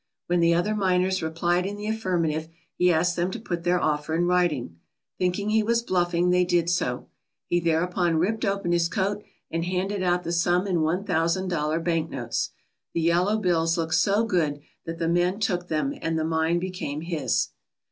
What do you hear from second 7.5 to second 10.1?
THE STORY OF KENNECOTT did so. He thereupon ripped open his coat and handed